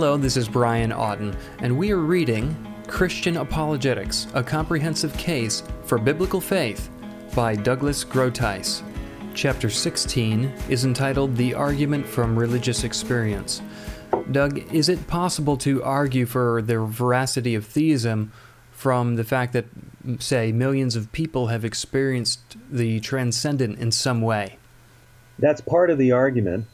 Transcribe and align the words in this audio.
Hello, 0.00 0.16
this 0.16 0.36
is 0.36 0.48
Brian 0.48 0.92
Auten, 0.92 1.36
and 1.58 1.76
we 1.76 1.90
are 1.90 1.98
reading 1.98 2.54
Christian 2.86 3.38
Apologetics 3.38 4.28
A 4.32 4.44
Comprehensive 4.44 5.12
Case 5.16 5.64
for 5.86 5.98
Biblical 5.98 6.40
Faith 6.40 6.88
by 7.34 7.56
Douglas 7.56 8.04
Groothuis. 8.04 8.82
Chapter 9.34 9.68
16 9.68 10.52
is 10.68 10.84
entitled 10.84 11.34
The 11.34 11.52
Argument 11.52 12.06
from 12.06 12.38
Religious 12.38 12.84
Experience. 12.84 13.60
Doug, 14.30 14.72
is 14.72 14.88
it 14.88 15.04
possible 15.08 15.56
to 15.56 15.82
argue 15.82 16.26
for 16.26 16.62
the 16.62 16.78
veracity 16.78 17.56
of 17.56 17.66
theism 17.66 18.30
from 18.70 19.16
the 19.16 19.24
fact 19.24 19.52
that, 19.52 19.64
say, 20.20 20.52
millions 20.52 20.94
of 20.94 21.10
people 21.10 21.48
have 21.48 21.64
experienced 21.64 22.56
the 22.70 23.00
transcendent 23.00 23.80
in 23.80 23.90
some 23.90 24.22
way? 24.22 24.58
That's 25.40 25.60
part 25.60 25.90
of 25.90 25.98
the 25.98 26.12
argument. 26.12 26.68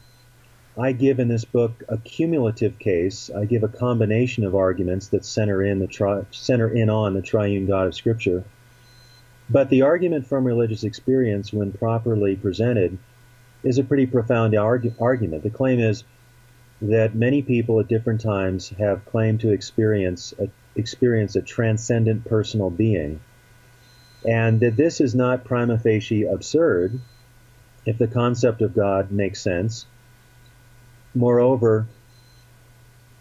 I 0.77 0.91
give 0.91 1.19
in 1.19 1.29
this 1.29 1.45
book 1.45 1.83
a 1.87 1.97
cumulative 1.97 2.77
case. 2.79 3.29
I 3.33 3.45
give 3.45 3.63
a 3.63 3.69
combination 3.69 4.43
of 4.43 4.55
arguments 4.55 5.07
that 5.09 5.23
center 5.23 5.63
in 5.63 5.79
the 5.79 5.87
tri- 5.87 6.25
center 6.31 6.67
in 6.67 6.89
on 6.89 7.13
the 7.13 7.21
triune 7.21 7.65
God 7.65 7.87
of 7.87 7.95
Scripture. 7.95 8.43
But 9.49 9.69
the 9.69 9.83
argument 9.83 10.27
from 10.27 10.43
religious 10.43 10.83
experience, 10.83 11.53
when 11.53 11.71
properly 11.71 12.35
presented, 12.35 12.97
is 13.63 13.77
a 13.77 13.83
pretty 13.83 14.05
profound 14.05 14.53
argu- 14.53 14.93
argument. 14.99 15.43
The 15.43 15.49
claim 15.49 15.79
is 15.79 16.03
that 16.81 17.15
many 17.15 17.41
people 17.41 17.79
at 17.79 17.87
different 17.87 18.19
times 18.19 18.69
have 18.77 19.05
claimed 19.05 19.39
to 19.41 19.51
experience 19.51 20.33
a, 20.37 20.49
experience 20.75 21.37
a 21.37 21.41
transcendent 21.41 22.25
personal 22.25 22.69
being, 22.69 23.21
and 24.27 24.59
that 24.59 24.75
this 24.75 24.99
is 24.99 25.15
not 25.15 25.45
prima 25.45 25.79
facie 25.79 26.25
absurd 26.25 26.99
if 27.85 27.97
the 27.97 28.07
concept 28.07 28.61
of 28.61 28.75
God 28.75 29.11
makes 29.11 29.41
sense. 29.41 29.85
Moreover, 31.15 31.87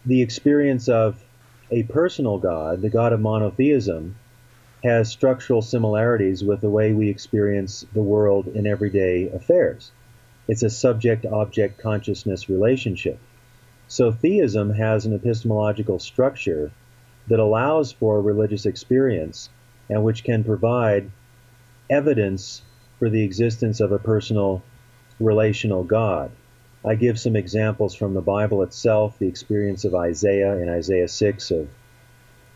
the 0.05 0.21
experience 0.21 0.89
of 0.89 1.23
a 1.71 1.85
personal 1.85 2.39
God, 2.39 2.83
the 2.83 2.91
God 2.91 3.13
of 3.13 3.21
monotheism, 3.21 4.17
has 4.83 5.09
structural 5.09 5.63
similarities 5.63 6.43
with 6.43 6.61
the 6.61 6.69
way 6.69 6.93
we 6.93 7.09
experience 7.09 7.87
the 7.95 8.03
world 8.03 8.49
in 8.49 8.67
everyday 8.67 9.29
affairs. 9.29 9.93
It's 10.49 10.65
a 10.65 10.71
subject 10.71 11.25
object 11.25 11.81
consciousness 11.81 12.49
relationship. 12.49 13.19
So 13.87 14.11
theism 14.11 14.71
has 14.75 15.07
an 15.07 15.15
epistemological 15.15 16.01
structure 16.01 16.73
that 17.29 17.39
allows 17.39 17.93
for 17.93 18.21
religious 18.21 18.67
experience 18.67 19.49
and 19.89 20.03
which 20.03 20.25
can 20.25 20.43
provide 20.43 21.11
evidence 21.89 22.63
for 22.99 23.09
the 23.09 23.23
existence 23.23 23.81
of 23.81 23.93
a 23.93 23.99
personal 23.99 24.63
relational 25.21 25.85
God. 25.85 26.33
I 26.87 26.95
give 26.97 27.19
some 27.19 27.35
examples 27.35 27.95
from 27.95 28.13
the 28.13 28.21
Bible 28.21 28.63
itself, 28.63 29.19
the 29.19 29.27
experience 29.27 29.85
of 29.85 29.95
Isaiah 29.95 30.59
in 30.59 30.69
Isaiah 30.69 31.09
6 31.09 31.51
of 31.51 31.69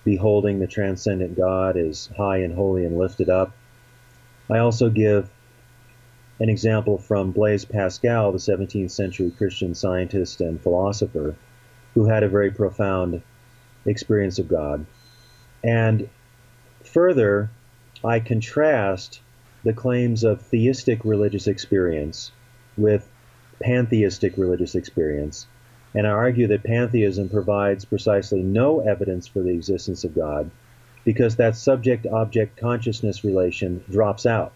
beholding 0.04 0.58
the 0.58 0.66
transcendent 0.66 1.36
God 1.36 1.76
as 1.78 2.10
high 2.16 2.38
and 2.38 2.54
holy 2.54 2.84
and 2.84 2.98
lifted 2.98 3.30
up. 3.30 3.52
I 4.50 4.58
also 4.58 4.90
give 4.90 5.30
an 6.40 6.50
example 6.50 6.98
from 6.98 7.32
Blaise 7.32 7.64
Pascal, 7.64 8.32
the 8.32 8.38
17th 8.38 8.90
century 8.90 9.30
Christian 9.30 9.74
scientist 9.74 10.40
and 10.40 10.60
philosopher, 10.60 11.34
who 11.94 12.04
had 12.04 12.22
a 12.22 12.28
very 12.28 12.50
profound 12.50 13.22
experience 13.86 14.38
of 14.38 14.48
God. 14.48 14.84
And 15.64 16.08
further, 16.84 17.50
I 18.04 18.20
contrast 18.20 19.20
the 19.64 19.72
claims 19.72 20.22
of 20.22 20.42
theistic 20.42 21.04
religious 21.04 21.46
experience 21.46 22.30
with 22.76 23.08
pantheistic 23.60 24.36
religious 24.36 24.74
experience. 24.74 25.46
And 25.94 26.06
I 26.06 26.10
argue 26.10 26.46
that 26.48 26.64
pantheism 26.64 27.28
provides 27.28 27.84
precisely 27.84 28.42
no 28.42 28.80
evidence 28.80 29.26
for 29.26 29.40
the 29.40 29.50
existence 29.50 30.04
of 30.04 30.14
God 30.14 30.50
because 31.04 31.36
that 31.36 31.56
subject 31.56 32.06
object 32.06 32.58
consciousness 32.58 33.24
relation 33.24 33.82
drops 33.90 34.26
out. 34.26 34.52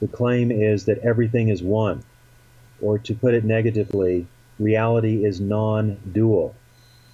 The 0.00 0.08
claim 0.08 0.50
is 0.50 0.86
that 0.86 0.98
everything 0.98 1.48
is 1.48 1.62
one, 1.62 2.02
or 2.80 2.98
to 2.98 3.14
put 3.14 3.34
it 3.34 3.44
negatively, 3.44 4.26
reality 4.58 5.24
is 5.24 5.40
non 5.40 5.98
dual. 6.12 6.54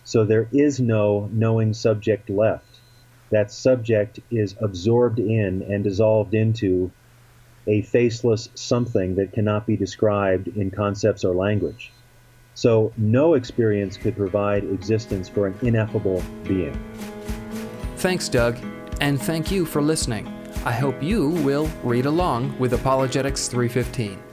So 0.05 0.25
there 0.25 0.49
is 0.53 0.81
no 0.81 1.29
knowing 1.33 1.75
subject 1.75 2.29
left. 2.29 2.81
That 3.31 3.53
subject 3.53 4.21
is 4.31 4.57
absorbed 4.61 5.19
in 5.19 5.63
and 5.63 5.85
dissolved 5.85 6.35
into 6.35 6.91
a 7.67 7.83
faceless 7.83 8.49
something 8.55 9.15
that 9.17 9.33
cannot 9.33 9.67
be 9.67 9.77
described 9.77 10.49
in 10.49 10.71
concepts 10.71 11.25
or 11.25 11.35
language. 11.35 11.93
So 12.55 12.93
no 12.97 13.35
experience 13.35 13.97
could 13.97 14.17
provide 14.17 14.65
existence 14.65 15.29
for 15.29 15.47
an 15.47 15.55
ineffable 15.63 16.23
being. 16.45 16.79
Thanks, 17.97 18.29
Doug, 18.29 18.59
and 19.01 19.21
thank 19.21 19.51
you 19.51 19.65
for 19.65 19.81
listening. 19.81 20.27
I 20.65 20.73
hope 20.73 21.03
you 21.03 21.29
will 21.29 21.69
read 21.83 22.07
along 22.07 22.59
with 22.59 22.73
Apologetics 22.73 23.49
315. 23.49 24.32